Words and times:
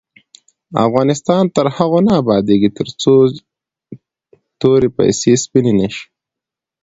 افغانستان 0.87 1.43
تر 1.55 1.65
هغو 1.75 1.99
نه 2.07 2.13
ابادیږي، 2.21 2.69
ترڅو 2.77 3.13
توري 4.59 4.89
پیسې 4.97 5.31
سپینې 5.43 5.73
نشي. 5.79 6.05